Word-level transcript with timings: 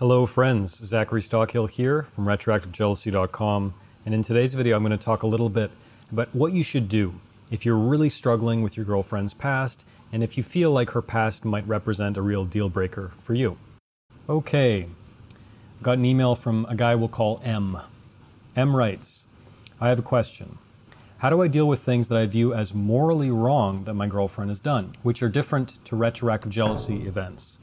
Hello, 0.00 0.26
friends. 0.26 0.74
Zachary 0.84 1.20
Stockill 1.20 1.70
here 1.70 2.02
from 2.16 2.26
RetroactiveJealousy.com. 2.26 3.74
And 4.04 4.12
in 4.12 4.24
today's 4.24 4.54
video, 4.54 4.74
I'm 4.74 4.82
going 4.82 4.90
to 4.90 4.98
talk 4.98 5.22
a 5.22 5.28
little 5.28 5.48
bit 5.48 5.70
about 6.10 6.34
what 6.34 6.52
you 6.52 6.64
should 6.64 6.88
do 6.88 7.14
if 7.52 7.64
you're 7.64 7.76
really 7.76 8.08
struggling 8.08 8.60
with 8.60 8.76
your 8.76 8.84
girlfriend's 8.84 9.34
past 9.34 9.86
and 10.10 10.24
if 10.24 10.36
you 10.36 10.42
feel 10.42 10.72
like 10.72 10.90
her 10.90 11.00
past 11.00 11.44
might 11.44 11.64
represent 11.68 12.16
a 12.16 12.22
real 12.22 12.44
deal 12.44 12.68
breaker 12.68 13.12
for 13.18 13.34
you. 13.34 13.56
Okay, 14.28 14.88
got 15.80 15.98
an 15.98 16.04
email 16.04 16.34
from 16.34 16.66
a 16.68 16.74
guy 16.74 16.96
we'll 16.96 17.06
call 17.06 17.40
M. 17.44 17.78
M 18.56 18.74
writes, 18.74 19.26
I 19.80 19.90
have 19.90 20.00
a 20.00 20.02
question. 20.02 20.58
How 21.18 21.30
do 21.30 21.40
I 21.40 21.46
deal 21.46 21.68
with 21.68 21.82
things 21.82 22.08
that 22.08 22.18
I 22.18 22.26
view 22.26 22.52
as 22.52 22.74
morally 22.74 23.30
wrong 23.30 23.84
that 23.84 23.94
my 23.94 24.08
girlfriend 24.08 24.50
has 24.50 24.58
done, 24.58 24.96
which 25.04 25.22
are 25.22 25.28
different 25.28 25.84
to 25.84 25.94
retroactive 25.94 26.50
jealousy 26.50 27.06
events? 27.06 27.60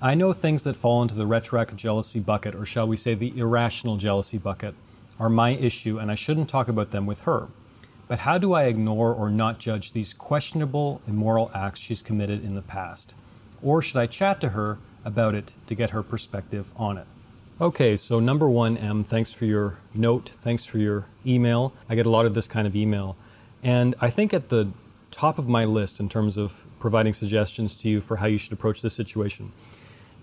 I 0.00 0.14
know 0.14 0.32
things 0.32 0.62
that 0.62 0.76
fall 0.76 1.02
into 1.02 1.16
the 1.16 1.26
retroactive 1.26 1.76
jealousy 1.76 2.20
bucket, 2.20 2.54
or 2.54 2.64
shall 2.64 2.86
we 2.86 2.96
say 2.96 3.14
the 3.14 3.36
irrational 3.36 3.96
jealousy 3.96 4.38
bucket, 4.38 4.76
are 5.18 5.28
my 5.28 5.50
issue, 5.50 5.98
and 5.98 6.08
I 6.08 6.14
shouldn't 6.14 6.48
talk 6.48 6.68
about 6.68 6.92
them 6.92 7.04
with 7.04 7.22
her. 7.22 7.48
But 8.06 8.20
how 8.20 8.38
do 8.38 8.52
I 8.52 8.64
ignore 8.64 9.12
or 9.12 9.28
not 9.28 9.58
judge 9.58 9.92
these 9.92 10.14
questionable 10.14 11.02
immoral 11.08 11.50
acts 11.52 11.80
she's 11.80 12.00
committed 12.00 12.44
in 12.44 12.54
the 12.54 12.62
past? 12.62 13.12
Or 13.60 13.82
should 13.82 13.96
I 13.96 14.06
chat 14.06 14.40
to 14.42 14.50
her 14.50 14.78
about 15.04 15.34
it 15.34 15.52
to 15.66 15.74
get 15.74 15.90
her 15.90 16.04
perspective 16.04 16.72
on 16.76 16.96
it? 16.96 17.06
Okay, 17.60 17.96
so 17.96 18.20
number 18.20 18.48
one, 18.48 18.76
M, 18.76 19.02
thanks 19.02 19.32
for 19.32 19.46
your 19.46 19.78
note. 19.94 20.30
Thanks 20.42 20.64
for 20.64 20.78
your 20.78 21.06
email. 21.26 21.72
I 21.88 21.96
get 21.96 22.06
a 22.06 22.10
lot 22.10 22.24
of 22.24 22.34
this 22.34 22.46
kind 22.46 22.68
of 22.68 22.76
email. 22.76 23.16
And 23.64 23.96
I 24.00 24.10
think 24.10 24.32
at 24.32 24.48
the 24.48 24.70
top 25.10 25.40
of 25.40 25.48
my 25.48 25.64
list 25.64 25.98
in 25.98 26.08
terms 26.08 26.36
of 26.36 26.64
providing 26.78 27.14
suggestions 27.14 27.74
to 27.74 27.88
you 27.88 28.00
for 28.00 28.18
how 28.18 28.26
you 28.26 28.38
should 28.38 28.52
approach 28.52 28.80
this 28.80 28.94
situation, 28.94 29.50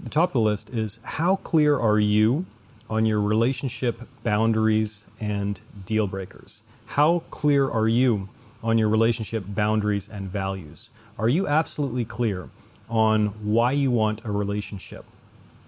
the 0.04 0.09
top 0.09 0.30
of 0.30 0.34
the 0.34 0.40
list 0.40 0.70
is 0.70 0.99
how 1.04 1.38
clear 1.38 1.77
are 1.80 1.99
you 1.99 2.45
on 2.90 3.05
your 3.05 3.22
relationship 3.22 4.08
boundaries 4.23 5.05
and 5.20 5.60
deal 5.85 6.07
breakers? 6.07 6.63
How 6.85 7.24
clear 7.32 7.70
are 7.70 7.88
you 7.88 8.29
on 8.63 8.77
your 8.77 8.90
relationship 8.90 9.43
boundaries 9.48 10.07
and 10.07 10.29
values? 10.29 10.90
Are 11.18 11.29
you 11.29 11.48
absolutely 11.48 12.05
clear 12.05 12.49
on 12.90 13.27
why 13.43 13.71
you 13.71 13.91
want 13.91 14.23
a 14.26 14.32
relationship? 14.32 15.05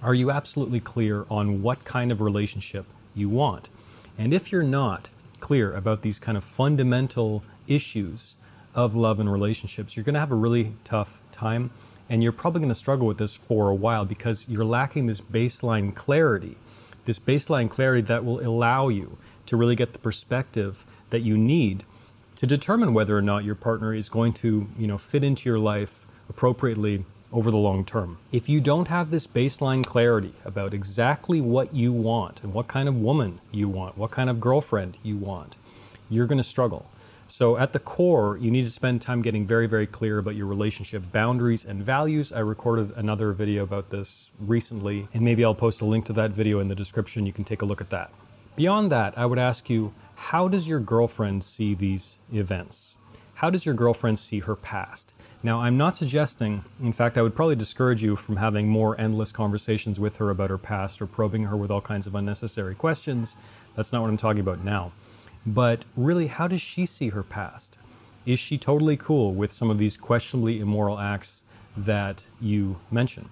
Are 0.03 0.13
you 0.13 0.29
absolutely 0.29 0.79
clear 0.79 1.25
on 1.29 1.61
what 1.63 1.83
kind 1.83 2.11
of 2.11 2.21
relationship 2.21 2.85
you 3.15 3.29
want? 3.29 3.69
And 4.17 4.33
if 4.33 4.51
you're 4.51 4.63
not 4.63 5.09
clear 5.39 5.73
about 5.73 6.01
these 6.01 6.19
kind 6.19 6.37
of 6.37 6.43
fundamental 6.43 7.43
issues 7.67 8.35
of 8.75 8.95
love 8.95 9.19
and 9.19 9.31
relationships, 9.31 9.95
you're 9.95 10.03
going 10.03 10.13
to 10.13 10.19
have 10.19 10.31
a 10.31 10.35
really 10.35 10.73
tough 10.83 11.19
time. 11.31 11.71
And 12.09 12.23
you're 12.23 12.31
probably 12.31 12.59
going 12.59 12.69
to 12.69 12.75
struggle 12.75 13.07
with 13.07 13.17
this 13.17 13.35
for 13.35 13.69
a 13.69 13.75
while 13.75 14.05
because 14.05 14.47
you're 14.47 14.65
lacking 14.65 15.07
this 15.07 15.21
baseline 15.21 15.93
clarity, 15.93 16.57
this 17.05 17.19
baseline 17.19 17.69
clarity 17.69 18.01
that 18.01 18.23
will 18.23 18.39
allow 18.39 18.87
you 18.87 19.17
to 19.47 19.57
really 19.57 19.75
get 19.75 19.93
the 19.93 19.99
perspective 19.99 20.85
that 21.09 21.21
you 21.21 21.37
need 21.37 21.83
to 22.35 22.45
determine 22.45 22.93
whether 22.93 23.17
or 23.17 23.21
not 23.21 23.43
your 23.43 23.55
partner 23.55 23.93
is 23.93 24.09
going 24.09 24.31
to, 24.31 24.67
you 24.77 24.87
know, 24.87 24.97
fit 24.97 25.23
into 25.23 25.49
your 25.49 25.59
life 25.59 26.05
appropriately 26.29 27.03
over 27.33 27.51
the 27.51 27.57
long 27.57 27.83
term. 27.83 28.17
If 28.31 28.47
you 28.47 28.61
don't 28.61 28.87
have 28.87 29.09
this 29.09 29.27
baseline 29.27 29.85
clarity 29.85 30.33
about 30.45 30.73
exactly 30.73 31.41
what 31.41 31.73
you 31.73 31.91
want 31.91 32.43
and 32.43 32.53
what 32.53 32.67
kind 32.67 32.87
of 32.87 32.95
woman 32.95 33.39
you 33.51 33.67
want, 33.67 33.97
what 33.97 34.11
kind 34.11 34.29
of 34.29 34.39
girlfriend 34.39 34.97
you 35.03 35.17
want, 35.17 35.57
you're 36.09 36.27
going 36.27 36.37
to 36.37 36.43
struggle. 36.43 36.89
So, 37.29 37.57
at 37.57 37.73
the 37.73 37.79
core, 37.79 38.37
you 38.37 38.49
need 38.49 38.63
to 38.63 38.71
spend 38.71 39.01
time 39.01 39.21
getting 39.21 39.45
very, 39.45 39.67
very 39.67 39.85
clear 39.85 40.17
about 40.17 40.35
your 40.35 40.45
relationship 40.45 41.11
boundaries 41.11 41.65
and 41.65 41.83
values. 41.83 42.31
I 42.31 42.39
recorded 42.39 42.93
another 42.95 43.33
video 43.33 43.63
about 43.63 43.89
this 43.89 44.31
recently, 44.39 45.09
and 45.13 45.23
maybe 45.23 45.43
I'll 45.43 45.53
post 45.53 45.81
a 45.81 45.85
link 45.85 46.05
to 46.05 46.13
that 46.13 46.31
video 46.31 46.61
in 46.61 46.69
the 46.69 46.75
description. 46.75 47.25
You 47.25 47.33
can 47.33 47.43
take 47.43 47.61
a 47.61 47.65
look 47.65 47.81
at 47.81 47.89
that. 47.89 48.11
Beyond 48.55 48.93
that, 48.93 49.17
I 49.17 49.25
would 49.25 49.39
ask 49.39 49.69
you 49.69 49.93
how 50.15 50.47
does 50.47 50.69
your 50.69 50.79
girlfriend 50.79 51.43
see 51.43 51.75
these 51.75 52.17
events? 52.31 52.95
How 53.35 53.49
does 53.49 53.65
your 53.65 53.75
girlfriend 53.75 54.17
see 54.17 54.39
her 54.39 54.55
past? 54.55 55.13
Now, 55.43 55.59
I'm 55.59 55.77
not 55.77 55.95
suggesting, 55.95 56.63
in 56.81 56.93
fact, 56.93 57.17
I 57.17 57.21
would 57.21 57.35
probably 57.35 57.57
discourage 57.57 58.01
you 58.01 58.15
from 58.15 58.37
having 58.37 58.69
more 58.69 58.99
endless 58.99 59.33
conversations 59.33 59.99
with 59.99 60.15
her 60.17 60.29
about 60.29 60.49
her 60.49 60.57
past 60.57 61.01
or 61.01 61.07
probing 61.07 61.43
her 61.43 61.57
with 61.57 61.71
all 61.71 61.81
kinds 61.81 62.07
of 62.07 62.15
unnecessary 62.15 62.73
questions. 62.73 63.35
That's 63.75 63.91
not 63.91 64.01
what 64.01 64.07
I'm 64.09 64.17
talking 64.17 64.39
about 64.39 64.63
now. 64.63 64.93
But 65.47 65.85
really, 65.95 66.27
how 66.27 66.49
does 66.49 66.59
she 66.59 66.85
see 66.85 67.09
her 67.09 67.23
past? 67.23 67.79
Is 68.25 68.37
she 68.37 68.57
totally 68.57 68.97
cool 68.97 69.33
with 69.33 69.49
some 69.49 69.69
of 69.69 69.77
these 69.77 69.95
questionably 69.95 70.59
immoral 70.59 70.99
acts 70.99 71.45
that 71.77 72.27
you 72.41 72.79
mention? 72.91 73.29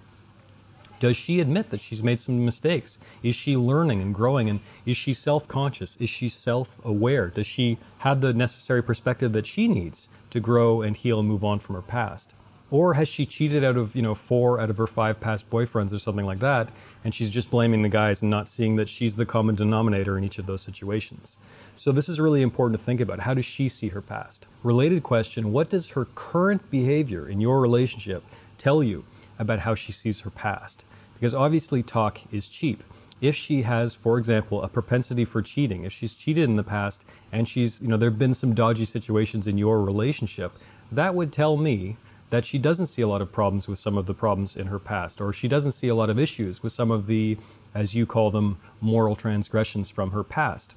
Does 0.98 1.18
she 1.18 1.40
admit 1.40 1.68
that 1.68 1.80
she's 1.80 2.02
made 2.02 2.18
some 2.18 2.42
mistakes? 2.42 2.98
Is 3.22 3.36
she 3.36 3.54
learning 3.54 4.00
and 4.00 4.14
growing? 4.14 4.48
And 4.48 4.60
is 4.86 4.96
she 4.96 5.12
self 5.12 5.46
conscious? 5.46 5.98
Is 5.98 6.08
she 6.08 6.30
self 6.30 6.80
aware? 6.86 7.28
Does 7.28 7.46
she 7.46 7.76
have 7.98 8.22
the 8.22 8.32
necessary 8.32 8.82
perspective 8.82 9.32
that 9.34 9.46
she 9.46 9.68
needs 9.68 10.08
to 10.30 10.40
grow 10.40 10.80
and 10.80 10.96
heal 10.96 11.20
and 11.20 11.28
move 11.28 11.44
on 11.44 11.58
from 11.58 11.74
her 11.74 11.82
past? 11.82 12.34
Or 12.70 12.94
has 12.94 13.08
she 13.08 13.24
cheated 13.24 13.62
out 13.62 13.76
of, 13.76 13.94
you 13.94 14.02
know, 14.02 14.14
four 14.14 14.58
out 14.58 14.70
of 14.70 14.76
her 14.78 14.88
five 14.88 15.20
past 15.20 15.48
boyfriends 15.50 15.92
or 15.92 15.98
something 15.98 16.26
like 16.26 16.40
that, 16.40 16.70
and 17.04 17.14
she's 17.14 17.30
just 17.30 17.50
blaming 17.50 17.82
the 17.82 17.88
guys 17.88 18.22
and 18.22 18.30
not 18.30 18.48
seeing 18.48 18.74
that 18.76 18.88
she's 18.88 19.14
the 19.14 19.24
common 19.24 19.54
denominator 19.54 20.18
in 20.18 20.24
each 20.24 20.38
of 20.38 20.46
those 20.46 20.62
situations? 20.62 21.38
So 21.76 21.92
this 21.92 22.08
is 22.08 22.18
really 22.18 22.42
important 22.42 22.78
to 22.80 22.84
think 22.84 23.00
about. 23.00 23.20
How 23.20 23.34
does 23.34 23.44
she 23.44 23.68
see 23.68 23.88
her 23.88 24.02
past? 24.02 24.46
Related 24.64 25.04
question, 25.04 25.52
what 25.52 25.70
does 25.70 25.90
her 25.90 26.06
current 26.16 26.68
behavior 26.70 27.28
in 27.28 27.40
your 27.40 27.60
relationship 27.60 28.24
tell 28.58 28.82
you 28.82 29.04
about 29.38 29.60
how 29.60 29.76
she 29.76 29.92
sees 29.92 30.22
her 30.22 30.30
past? 30.30 30.84
Because 31.14 31.34
obviously 31.34 31.82
talk 31.84 32.20
is 32.32 32.48
cheap. 32.48 32.82
If 33.20 33.34
she 33.34 33.62
has, 33.62 33.94
for 33.94 34.18
example, 34.18 34.62
a 34.62 34.68
propensity 34.68 35.24
for 35.24 35.40
cheating, 35.40 35.84
if 35.84 35.92
she's 35.92 36.14
cheated 36.14 36.44
in 36.44 36.56
the 36.56 36.64
past 36.64 37.04
and 37.30 37.48
she's, 37.48 37.80
you 37.80 37.88
know, 37.88 37.96
there 37.96 38.10
have 38.10 38.18
been 38.18 38.34
some 38.34 38.54
dodgy 38.54 38.84
situations 38.84 39.46
in 39.46 39.56
your 39.56 39.82
relationship, 39.82 40.52
that 40.92 41.14
would 41.14 41.32
tell 41.32 41.56
me 41.56 41.96
that 42.30 42.44
she 42.44 42.58
doesn't 42.58 42.86
see 42.86 43.02
a 43.02 43.08
lot 43.08 43.22
of 43.22 43.30
problems 43.30 43.68
with 43.68 43.78
some 43.78 43.96
of 43.96 44.06
the 44.06 44.14
problems 44.14 44.56
in 44.56 44.66
her 44.66 44.78
past, 44.78 45.20
or 45.20 45.32
she 45.32 45.48
doesn't 45.48 45.72
see 45.72 45.88
a 45.88 45.94
lot 45.94 46.10
of 46.10 46.18
issues 46.18 46.62
with 46.62 46.72
some 46.72 46.90
of 46.90 47.06
the, 47.06 47.38
as 47.74 47.94
you 47.94 48.06
call 48.06 48.30
them, 48.30 48.58
moral 48.80 49.14
transgressions 49.14 49.90
from 49.90 50.10
her 50.10 50.24
past. 50.24 50.74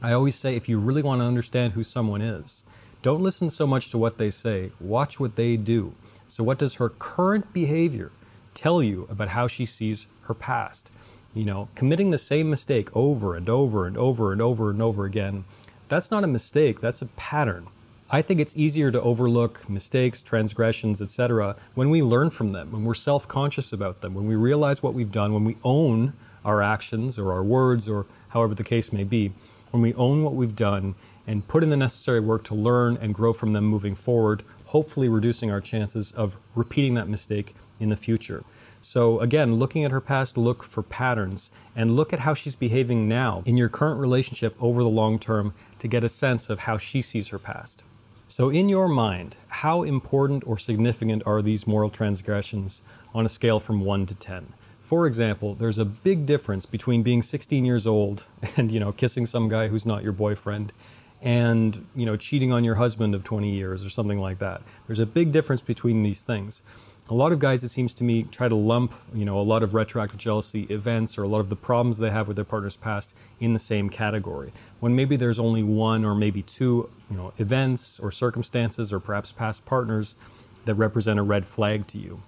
I 0.00 0.12
always 0.12 0.36
say 0.36 0.54
if 0.54 0.68
you 0.68 0.78
really 0.78 1.02
want 1.02 1.20
to 1.20 1.26
understand 1.26 1.72
who 1.72 1.82
someone 1.82 2.22
is, 2.22 2.64
don't 3.02 3.22
listen 3.22 3.50
so 3.50 3.66
much 3.66 3.90
to 3.90 3.98
what 3.98 4.18
they 4.18 4.30
say, 4.30 4.70
watch 4.80 5.18
what 5.18 5.36
they 5.36 5.56
do. 5.56 5.94
So, 6.28 6.44
what 6.44 6.58
does 6.58 6.74
her 6.74 6.88
current 6.88 7.52
behavior 7.52 8.10
tell 8.54 8.82
you 8.82 9.06
about 9.10 9.28
how 9.28 9.46
she 9.46 9.64
sees 9.64 10.06
her 10.22 10.34
past? 10.34 10.90
You 11.34 11.44
know, 11.44 11.68
committing 11.74 12.10
the 12.10 12.18
same 12.18 12.50
mistake 12.50 12.94
over 12.96 13.36
and 13.36 13.48
over 13.48 13.86
and 13.86 13.96
over 13.96 14.32
and 14.32 14.42
over 14.42 14.70
and 14.70 14.82
over 14.82 15.04
again, 15.04 15.44
that's 15.88 16.10
not 16.10 16.24
a 16.24 16.28
mistake, 16.28 16.80
that's 16.80 17.02
a 17.02 17.06
pattern. 17.06 17.68
I 18.08 18.22
think 18.22 18.38
it's 18.38 18.56
easier 18.56 18.92
to 18.92 19.02
overlook 19.02 19.68
mistakes, 19.68 20.22
transgressions, 20.22 21.02
etc., 21.02 21.56
when 21.74 21.90
we 21.90 22.02
learn 22.02 22.30
from 22.30 22.52
them, 22.52 22.70
when 22.70 22.84
we're 22.84 22.94
self 22.94 23.26
conscious 23.26 23.72
about 23.72 24.00
them, 24.00 24.14
when 24.14 24.28
we 24.28 24.36
realize 24.36 24.80
what 24.80 24.94
we've 24.94 25.10
done, 25.10 25.34
when 25.34 25.44
we 25.44 25.56
own 25.64 26.12
our 26.44 26.62
actions 26.62 27.18
or 27.18 27.32
our 27.32 27.42
words 27.42 27.88
or 27.88 28.06
however 28.28 28.54
the 28.54 28.62
case 28.62 28.92
may 28.92 29.02
be, 29.02 29.32
when 29.72 29.82
we 29.82 29.92
own 29.94 30.22
what 30.22 30.34
we've 30.34 30.54
done 30.54 30.94
and 31.26 31.48
put 31.48 31.64
in 31.64 31.70
the 31.70 31.76
necessary 31.76 32.20
work 32.20 32.44
to 32.44 32.54
learn 32.54 32.96
and 32.98 33.12
grow 33.12 33.32
from 33.32 33.54
them 33.54 33.64
moving 33.64 33.96
forward, 33.96 34.44
hopefully 34.66 35.08
reducing 35.08 35.50
our 35.50 35.60
chances 35.60 36.12
of 36.12 36.36
repeating 36.54 36.94
that 36.94 37.08
mistake 37.08 37.56
in 37.80 37.88
the 37.88 37.96
future. 37.96 38.44
So, 38.80 39.18
again, 39.18 39.56
looking 39.56 39.82
at 39.82 39.90
her 39.90 40.00
past, 40.00 40.38
look 40.38 40.62
for 40.62 40.84
patterns 40.84 41.50
and 41.74 41.96
look 41.96 42.12
at 42.12 42.20
how 42.20 42.34
she's 42.34 42.54
behaving 42.54 43.08
now 43.08 43.42
in 43.44 43.56
your 43.56 43.68
current 43.68 43.98
relationship 43.98 44.54
over 44.60 44.84
the 44.84 44.88
long 44.88 45.18
term 45.18 45.54
to 45.80 45.88
get 45.88 46.04
a 46.04 46.08
sense 46.08 46.48
of 46.48 46.60
how 46.60 46.78
she 46.78 47.02
sees 47.02 47.28
her 47.28 47.38
past. 47.40 47.82
So, 48.28 48.50
in 48.50 48.68
your 48.68 48.88
mind, 48.88 49.36
how 49.46 49.84
important 49.84 50.42
or 50.46 50.58
significant 50.58 51.22
are 51.26 51.40
these 51.42 51.64
moral 51.64 51.90
transgressions 51.90 52.82
on 53.14 53.24
a 53.24 53.28
scale 53.28 53.60
from 53.60 53.80
1 53.80 54.06
to 54.06 54.16
10? 54.16 54.52
For 54.80 55.06
example, 55.06 55.54
there's 55.54 55.78
a 55.78 55.84
big 55.84 56.26
difference 56.26 56.66
between 56.66 57.04
being 57.04 57.22
16 57.22 57.64
years 57.64 57.86
old 57.86 58.26
and, 58.56 58.72
you 58.72 58.80
know, 58.80 58.90
kissing 58.90 59.26
some 59.26 59.48
guy 59.48 59.68
who's 59.68 59.86
not 59.86 60.02
your 60.02 60.12
boyfriend 60.12 60.72
and, 61.22 61.86
you 61.94 62.04
know, 62.04 62.16
cheating 62.16 62.52
on 62.52 62.64
your 62.64 62.74
husband 62.74 63.14
of 63.14 63.22
20 63.22 63.48
years 63.48 63.84
or 63.84 63.90
something 63.90 64.18
like 64.18 64.40
that. 64.40 64.60
There's 64.88 64.98
a 64.98 65.06
big 65.06 65.30
difference 65.30 65.62
between 65.62 66.02
these 66.02 66.20
things 66.20 66.62
a 67.08 67.14
lot 67.14 67.30
of 67.30 67.38
guys, 67.38 67.62
it 67.62 67.68
seems 67.68 67.94
to 67.94 68.04
me, 68.04 68.24
try 68.24 68.48
to 68.48 68.54
lump, 68.54 68.92
you 69.14 69.24
know, 69.24 69.38
a 69.38 69.42
lot 69.42 69.62
of 69.62 69.74
retroactive 69.74 70.18
jealousy 70.18 70.64
events 70.64 71.16
or 71.16 71.22
a 71.22 71.28
lot 71.28 71.38
of 71.38 71.48
the 71.48 71.56
problems 71.56 71.98
they 71.98 72.10
have 72.10 72.26
with 72.26 72.36
their 72.36 72.44
partner's 72.44 72.76
past 72.76 73.14
in 73.38 73.52
the 73.52 73.58
same 73.58 73.88
category. 73.88 74.52
When 74.80 74.96
maybe 74.96 75.16
there's 75.16 75.38
only 75.38 75.62
one 75.62 76.04
or 76.04 76.14
maybe 76.14 76.42
two, 76.42 76.90
you 77.10 77.16
know, 77.16 77.32
events 77.38 78.00
or 78.00 78.10
circumstances 78.10 78.92
or 78.92 78.98
perhaps 78.98 79.30
past 79.30 79.64
partners 79.64 80.16
that 80.64 80.74
represent 80.74 81.20
a 81.20 81.22
red 81.22 81.46
flag 81.46 81.86
to 81.88 81.98
you. 81.98 82.22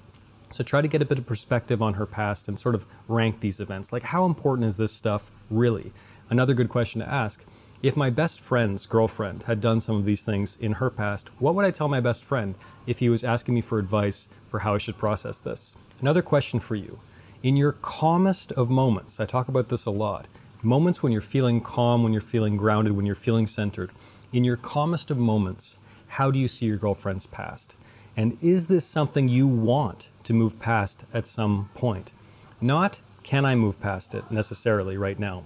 So 0.50 0.62
try 0.62 0.80
to 0.80 0.88
get 0.88 1.02
a 1.02 1.04
bit 1.04 1.18
of 1.18 1.26
perspective 1.26 1.82
on 1.82 1.94
her 1.94 2.06
past 2.06 2.46
and 2.46 2.58
sort 2.58 2.74
of 2.74 2.86
rank 3.08 3.40
these 3.40 3.58
events. 3.60 3.92
Like, 3.92 4.04
how 4.04 4.24
important 4.26 4.66
is 4.66 4.76
this 4.76 4.92
stuff 4.92 5.30
really? 5.50 5.92
Another 6.30 6.54
good 6.54 6.68
question 6.68 7.00
to 7.00 7.08
ask 7.08 7.44
if 7.82 7.96
my 7.96 8.10
best 8.10 8.40
friend's 8.40 8.86
girlfriend 8.86 9.44
had 9.44 9.60
done 9.60 9.78
some 9.78 9.96
of 9.96 10.04
these 10.04 10.22
things 10.22 10.56
in 10.60 10.72
her 10.72 10.90
past, 10.90 11.28
what 11.38 11.54
would 11.54 11.64
I 11.64 11.70
tell 11.70 11.86
my 11.86 12.00
best 12.00 12.24
friend 12.24 12.56
if 12.86 12.98
he 12.98 13.08
was 13.08 13.22
asking 13.22 13.54
me 13.54 13.60
for 13.60 13.78
advice 13.78 14.28
for 14.48 14.60
how 14.60 14.74
I 14.74 14.78
should 14.78 14.98
process 14.98 15.38
this? 15.38 15.76
Another 16.00 16.22
question 16.22 16.58
for 16.58 16.74
you 16.74 16.98
In 17.42 17.56
your 17.56 17.72
calmest 17.72 18.50
of 18.52 18.68
moments, 18.68 19.20
I 19.20 19.26
talk 19.26 19.48
about 19.48 19.68
this 19.68 19.86
a 19.86 19.92
lot, 19.92 20.26
moments 20.60 21.02
when 21.02 21.12
you're 21.12 21.20
feeling 21.20 21.60
calm, 21.60 22.02
when 22.02 22.12
you're 22.12 22.20
feeling 22.20 22.56
grounded, 22.56 22.96
when 22.96 23.06
you're 23.06 23.14
feeling 23.14 23.46
centered, 23.46 23.92
in 24.32 24.42
your 24.42 24.56
calmest 24.56 25.10
of 25.10 25.18
moments, 25.18 25.78
how 26.08 26.30
do 26.30 26.38
you 26.38 26.48
see 26.48 26.66
your 26.66 26.78
girlfriend's 26.78 27.26
past? 27.26 27.76
And 28.16 28.36
is 28.42 28.66
this 28.66 28.84
something 28.84 29.28
you 29.28 29.46
want 29.46 30.10
to 30.24 30.32
move 30.32 30.58
past 30.58 31.04
at 31.14 31.28
some 31.28 31.70
point? 31.74 32.12
Not 32.60 33.00
can 33.22 33.44
I 33.44 33.54
move 33.54 33.80
past 33.80 34.14
it 34.14 34.28
necessarily 34.30 34.96
right 34.96 35.18
now. 35.18 35.44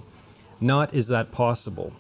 Not 0.61 0.94
is 0.94 1.08
that 1.08 1.32
possible. 1.32 1.93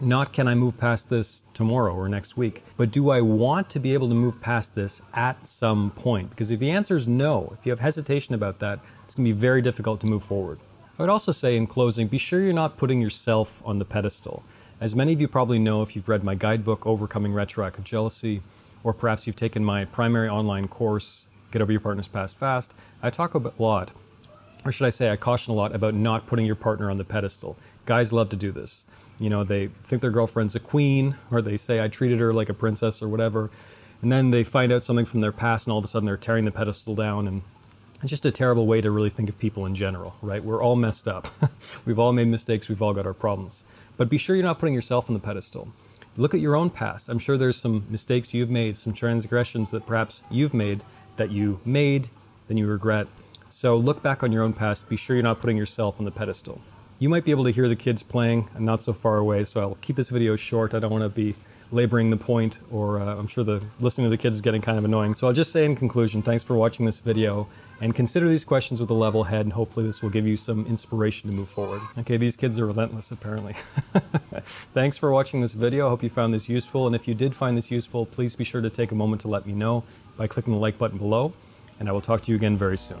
Not 0.00 0.32
can 0.32 0.48
I 0.48 0.56
move 0.56 0.76
past 0.76 1.08
this 1.08 1.44
tomorrow 1.54 1.94
or 1.94 2.08
next 2.08 2.36
week, 2.36 2.64
but 2.76 2.90
do 2.90 3.10
I 3.10 3.20
want 3.20 3.70
to 3.70 3.78
be 3.78 3.94
able 3.94 4.08
to 4.08 4.14
move 4.14 4.40
past 4.40 4.74
this 4.74 5.00
at 5.14 5.46
some 5.46 5.92
point? 5.92 6.30
Because 6.30 6.50
if 6.50 6.58
the 6.58 6.72
answer 6.72 6.96
is 6.96 7.06
no, 7.06 7.52
if 7.56 7.64
you 7.64 7.70
have 7.70 7.78
hesitation 7.78 8.34
about 8.34 8.58
that, 8.58 8.80
it's 9.04 9.14
going 9.14 9.24
to 9.26 9.32
be 9.32 9.38
very 9.38 9.62
difficult 9.62 10.00
to 10.00 10.08
move 10.08 10.24
forward. 10.24 10.58
I 10.98 11.02
would 11.02 11.10
also 11.10 11.30
say 11.30 11.56
in 11.56 11.68
closing, 11.68 12.08
be 12.08 12.18
sure 12.18 12.40
you're 12.40 12.52
not 12.52 12.76
putting 12.76 13.00
yourself 13.00 13.62
on 13.64 13.78
the 13.78 13.84
pedestal. 13.84 14.42
As 14.80 14.96
many 14.96 15.12
of 15.12 15.20
you 15.20 15.28
probably 15.28 15.60
know 15.60 15.80
if 15.82 15.94
you've 15.94 16.08
read 16.08 16.24
my 16.24 16.34
guidebook, 16.34 16.86
Overcoming 16.86 17.32
Retroactive 17.32 17.84
Jealousy, 17.84 18.42
or 18.82 18.92
perhaps 18.92 19.28
you've 19.28 19.36
taken 19.36 19.64
my 19.64 19.84
primary 19.84 20.28
online 20.28 20.66
course, 20.66 21.28
Get 21.52 21.62
Over 21.62 21.70
Your 21.70 21.80
Partner's 21.80 22.08
Past 22.08 22.36
Fast, 22.36 22.74
I 23.00 23.10
talk 23.10 23.34
a 23.34 23.52
lot, 23.58 23.92
or 24.64 24.72
should 24.72 24.86
I 24.86 24.90
say, 24.90 25.10
I 25.10 25.16
caution 25.16 25.52
a 25.52 25.56
lot 25.56 25.74
about 25.74 25.94
not 25.94 26.26
putting 26.26 26.46
your 26.46 26.56
partner 26.56 26.90
on 26.90 26.96
the 26.96 27.04
pedestal. 27.04 27.56
Guys 27.86 28.12
love 28.12 28.28
to 28.30 28.36
do 28.36 28.50
this. 28.52 28.86
You 29.18 29.30
know, 29.30 29.44
they 29.44 29.68
think 29.84 30.02
their 30.02 30.10
girlfriend's 30.10 30.56
a 30.56 30.60
queen, 30.60 31.16
or 31.30 31.40
they 31.40 31.56
say, 31.56 31.82
I 31.82 31.88
treated 31.88 32.18
her 32.18 32.32
like 32.32 32.48
a 32.48 32.54
princess 32.54 33.02
or 33.02 33.08
whatever. 33.08 33.50
And 34.02 34.10
then 34.10 34.30
they 34.30 34.44
find 34.44 34.72
out 34.72 34.84
something 34.84 35.04
from 35.04 35.20
their 35.20 35.32
past, 35.32 35.66
and 35.66 35.72
all 35.72 35.78
of 35.78 35.84
a 35.84 35.88
sudden 35.88 36.06
they're 36.06 36.16
tearing 36.16 36.44
the 36.44 36.50
pedestal 36.50 36.94
down. 36.94 37.28
And 37.28 37.42
it's 38.02 38.10
just 38.10 38.26
a 38.26 38.30
terrible 38.30 38.66
way 38.66 38.80
to 38.80 38.90
really 38.90 39.10
think 39.10 39.28
of 39.28 39.38
people 39.38 39.66
in 39.66 39.74
general, 39.74 40.14
right? 40.20 40.44
We're 40.44 40.62
all 40.62 40.76
messed 40.76 41.08
up. 41.08 41.28
we've 41.86 41.98
all 41.98 42.12
made 42.12 42.28
mistakes, 42.28 42.68
we've 42.68 42.82
all 42.82 42.92
got 42.92 43.06
our 43.06 43.14
problems. 43.14 43.64
But 43.96 44.08
be 44.08 44.18
sure 44.18 44.34
you're 44.36 44.44
not 44.44 44.58
putting 44.58 44.74
yourself 44.74 45.08
on 45.08 45.14
the 45.14 45.20
pedestal. 45.20 45.68
Look 46.16 46.34
at 46.34 46.40
your 46.40 46.54
own 46.54 46.70
past. 46.70 47.08
I'm 47.08 47.18
sure 47.18 47.36
there's 47.36 47.56
some 47.56 47.86
mistakes 47.88 48.34
you've 48.34 48.50
made, 48.50 48.76
some 48.76 48.92
transgressions 48.92 49.70
that 49.70 49.86
perhaps 49.86 50.22
you've 50.30 50.54
made 50.54 50.84
that 51.16 51.30
you 51.30 51.60
made, 51.64 52.08
then 52.48 52.56
you 52.56 52.66
regret. 52.66 53.06
So 53.48 53.76
look 53.76 54.02
back 54.02 54.22
on 54.22 54.32
your 54.32 54.42
own 54.42 54.52
past. 54.52 54.88
Be 54.88 54.96
sure 54.96 55.16
you're 55.16 55.22
not 55.22 55.40
putting 55.40 55.56
yourself 55.56 55.98
on 55.98 56.04
the 56.04 56.10
pedestal. 56.10 56.60
You 57.00 57.08
might 57.08 57.24
be 57.24 57.32
able 57.32 57.44
to 57.44 57.50
hear 57.50 57.68
the 57.68 57.76
kids 57.76 58.02
playing 58.02 58.48
not 58.58 58.82
so 58.82 58.92
far 58.92 59.18
away, 59.18 59.44
so 59.44 59.60
I'll 59.60 59.78
keep 59.80 59.96
this 59.96 60.10
video 60.10 60.36
short. 60.36 60.74
I 60.74 60.78
don't 60.78 60.92
want 60.92 61.02
to 61.02 61.08
be 61.08 61.34
laboring 61.72 62.08
the 62.10 62.16
point, 62.16 62.60
or 62.70 63.00
uh, 63.00 63.16
I'm 63.16 63.26
sure 63.26 63.42
the 63.42 63.60
listening 63.80 64.06
to 64.06 64.10
the 64.10 64.16
kids 64.16 64.36
is 64.36 64.42
getting 64.42 64.62
kind 64.62 64.78
of 64.78 64.84
annoying. 64.84 65.16
So 65.16 65.26
I'll 65.26 65.32
just 65.32 65.50
say 65.50 65.64
in 65.64 65.74
conclusion, 65.74 66.22
thanks 66.22 66.44
for 66.44 66.54
watching 66.54 66.86
this 66.86 67.00
video 67.00 67.48
and 67.80 67.96
consider 67.96 68.28
these 68.28 68.44
questions 68.44 68.80
with 68.80 68.90
a 68.90 68.94
level 68.94 69.24
head, 69.24 69.44
and 69.44 69.52
hopefully 69.52 69.84
this 69.84 70.02
will 70.02 70.10
give 70.10 70.24
you 70.24 70.36
some 70.36 70.66
inspiration 70.66 71.28
to 71.28 71.34
move 71.36 71.48
forward. 71.48 71.82
Okay, 71.98 72.16
these 72.16 72.36
kids 72.36 72.60
are 72.60 72.66
relentless, 72.66 73.10
apparently. 73.10 73.54
Thanks 74.72 74.96
for 74.96 75.10
watching 75.10 75.40
this 75.40 75.54
video. 75.54 75.86
I 75.86 75.90
hope 75.90 76.04
you 76.04 76.10
found 76.10 76.32
this 76.32 76.48
useful, 76.48 76.86
and 76.86 76.94
if 76.94 77.08
you 77.08 77.14
did 77.14 77.34
find 77.34 77.56
this 77.56 77.72
useful, 77.72 78.06
please 78.06 78.36
be 78.36 78.44
sure 78.44 78.60
to 78.60 78.70
take 78.70 78.92
a 78.92 78.94
moment 78.94 79.20
to 79.22 79.28
let 79.28 79.46
me 79.46 79.52
know 79.52 79.82
by 80.16 80.28
clicking 80.28 80.52
the 80.52 80.60
like 80.60 80.78
button 80.78 80.98
below, 80.98 81.32
and 81.80 81.88
I 81.88 81.92
will 81.92 82.00
talk 82.00 82.20
to 82.22 82.30
you 82.30 82.36
again 82.36 82.56
very 82.56 82.76
soon. 82.76 83.00